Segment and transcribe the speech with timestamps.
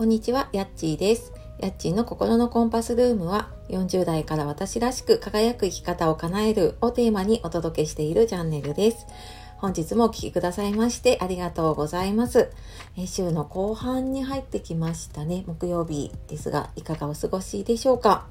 [0.00, 1.34] こんにちは、やっちーです。
[1.58, 9.06] やっちーの心のコンパスルームは、40代から私らしく輝く生き方を叶えるをテーマにお届けしているチャンネルです。
[9.58, 12.50] 本日もお聴きくださいましてありがとうございます。
[12.96, 15.44] え週の後半に入ってきましたね。
[15.46, 18.26] 木曜日ですが、いかがお過ごしでしょうか？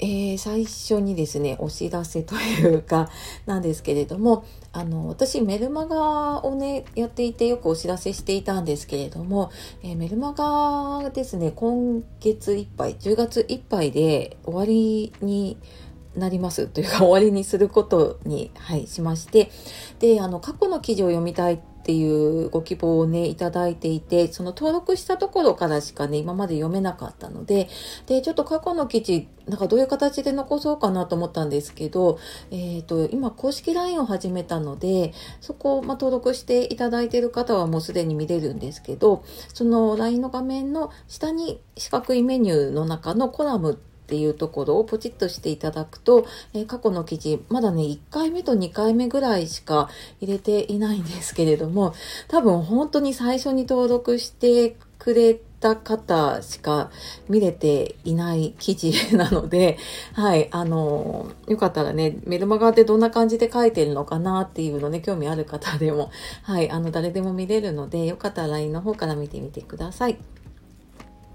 [0.00, 3.10] えー最初にですねお知らせというか
[3.46, 9.50] なんですけれどもあの私メルマガをねやっていてよくお知らせしていたんですけれども、
[9.82, 15.58] えーメルマガですね今月いっぱい10月いっぱいで終わりに
[16.16, 19.50] なります というか終わりにすることに、はい、しまして
[19.98, 27.70] であの過去の記事を読みたいっていうご希望をねいただいていてその登録したところからしかね今まで読めなかったので
[28.04, 32.18] でちょっと過去の記事なんかどういう形で残そうかなと思ったんですけど、
[32.50, 51.94] えー、と今公式 LINE を始めたのでそこを、ま、登録していただいている方はもうすでに見れるんですけどその LINE の画面の下に四角いメニューの中のコラムっていうところをポチッとしていただくと、えー過去の記事まだね1回目と2回目ぐらいしか入れていないんですけれども
[52.28, 56.90] 多分本当に最初に登録してくれた方しか
[57.28, 59.78] 見れていない記事なので、
[60.14, 66.10] はい、あの、よかったらね、メルマガってどんな感じで書いてるのかなっていうのね、興味ある方でも、
[66.42, 70.18] はい、あの、誰でも見れるので、よかったら LINE の方から見てみてください。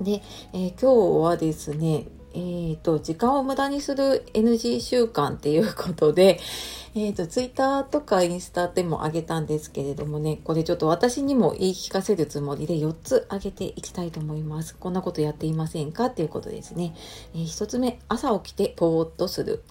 [0.02, 0.22] で、
[0.54, 6.40] えー今日はですね、えーと、時間を無駄にする NG 習慣っていうことで、
[6.96, 14.76] えーと、ツイッターとかインスタでも上げたんですけれどもね、これちょっと私にも言い聞かせるつもりで4つ上げていきたいと思います。
[14.76, 16.96] こんなことやっていませんかっていうことですね。
[17.36, 19.64] えー1つ目、朝起きてぽーっとする。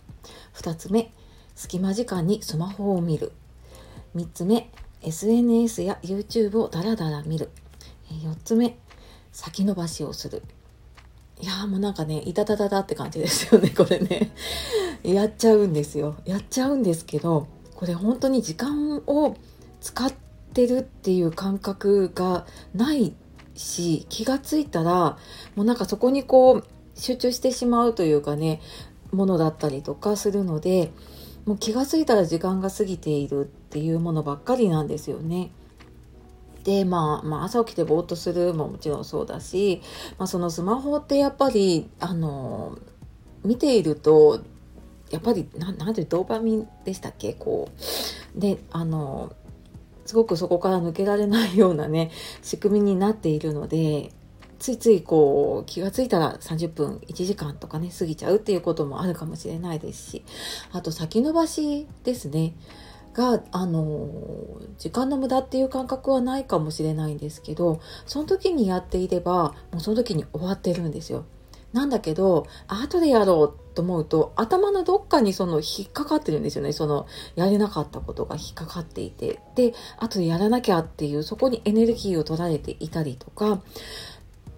[0.55, 1.12] 2つ目、
[1.56, 3.33] 隙間時間にスマホを見る。
[4.14, 4.70] 3つ目、
[5.02, 7.50] SNS や YouTube をダラダラ見る。
[8.08, 8.78] えー4つ目、
[9.33, 10.42] 先延ばしをする。
[11.40, 14.32] いやもうなんかね、いたたたたって感じですよね、 これね。
[15.02, 16.16] やっちゃうんですよ。
[16.24, 19.36] やっちゃうんですけど、これ本当に時間を
[19.80, 20.12] 使っ
[20.54, 23.14] てるっていう感覚がない
[23.54, 25.18] し、気がついたら、
[25.56, 28.60] もうなんかそこにこう、集中してしまうというかね、
[29.12, 30.92] ものだったりとかするので、
[31.44, 35.50] もう気がついたら時間が過ぎているっていうものばっかりなんですよね。
[36.64, 39.83] で、まあ、まあ、朝起きてぼーっとするももちろんそうだし、
[40.18, 42.78] まあ、そのスマホってやっぱり、あの、
[43.45, 44.40] 見ていると、
[45.11, 47.34] やっぱり、なんなんていう、ドーパミンでしたっけ？
[47.34, 47.68] こ
[48.36, 48.40] う。
[48.40, 49.33] で、あの、
[50.06, 52.11] すごくそこから抜けられないようなね、
[52.42, 54.12] 仕組みになっているので、
[54.62, 60.24] ついついこう気がついたら30分1時間とかね過ぎちゃうっていうこともあるかもしれないですし
[60.70, 62.55] あと先延ばしですね
[63.14, 64.08] があの
[64.78, 71.24] 時間の無駄っていう感覚はないかもしれないんですけどその時にやっていればもうその時に終わってるんですよ。
[71.73, 83.61] なんだけど後でやろうと思うと頭のどっかにその引っかかってるんですよねそのやれなかったことが引っかかっていてで後でやらなきゃっていうそこにエネルギーを取られていたりとかっ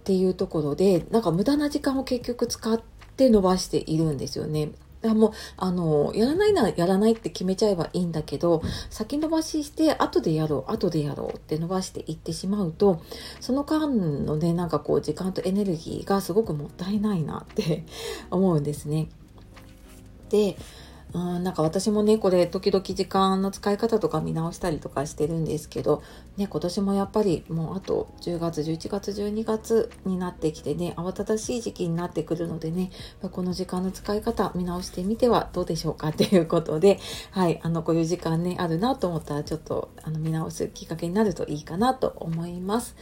[0.04, 2.80] ていうところでなんか無駄な時間を結局使っ
[3.16, 4.72] て伸ばしているんですよね。
[5.04, 13.02] だからもうあのやらないならやらないって決めちゃえばいいんだけど先延ばしして後でやろう後でやろうって伸ばしていってしまうと
[13.38, 13.86] その間
[14.24, 17.84] のねなんかこう時間とエネルギーがすごくもったいないなって
[18.30, 19.08] 思うんですね。
[20.30, 20.56] で
[21.14, 26.02] うん、なんか私もねこれ時々時間の使い方とか見直したりとかしてるんですけど、
[26.36, 32.90] ね、今年もやっぱりもうあと10月11月12月になってきてね慌ただしい時期になってくるのでね
[33.30, 36.98] この時間の使い方見直してみてはどうでしょうかっていうことで、
[37.30, 42.96] はい、あのこういう時間ねあるなと思ったらちょっとあの見直すきっかけになるといいかなと思います。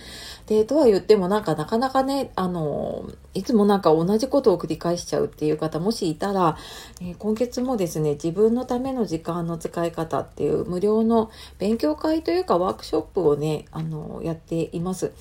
[0.47, 6.59] でとは言ってもなんかなかなかねあのいつもなんか同じことを繰り返しちゃうっていう方もしいたら、
[7.01, 15.13] えー今月もですねね自分のための時間の使い方っていう無料の勉強会というかワークショップをねあのやっています。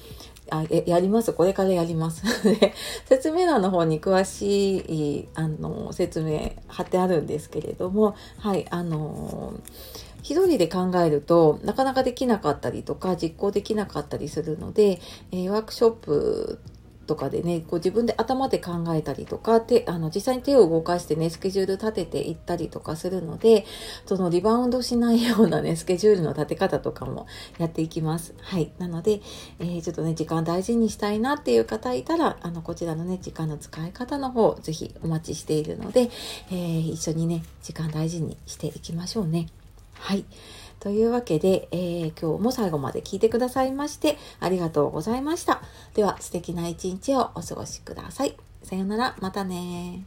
[0.50, 2.24] あやりますこれからやります
[3.08, 4.80] 説明欄の方に詳し
[5.20, 9.54] いあの説明貼ってあるんですけれどもはいあの
[10.24, 15.00] 一人で考えるとなかなかできなかったりとか実行できなかったりするので、
[15.32, 16.60] えーワークショップ
[17.08, 23.66] とかでねこう自分で頭で考えたりとかであの実際に手を動かしてねスケジュール立てていったりとかするので
[24.06, 27.28] そのリバウンドしないようなね スケジュールの立て方とかも
[27.58, 28.34] やっていきます。
[28.40, 29.22] はい、なので、
[29.60, 36.10] えーちょっとね時間大事にしたいなっていう方いたらあのこちらのね時間の使い方の方ぜひお待ちしているので、
[36.52, 39.48] えー一緒にね時間大事にしていきましょうね。
[40.02, 40.26] はい。
[40.80, 45.62] というわけで、えー、今日も最後まで聞いてくださいましてありがとうございました。
[45.94, 48.36] では素敵な一日をお過ごしください。
[48.64, 50.04] さようなら、またね